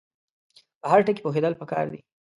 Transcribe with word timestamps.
په 0.81 0.87
هر 0.91 0.99
ټکي 1.05 1.21
پوهېدل 1.25 1.53
پکار 1.61 1.85
دي. 1.91 1.99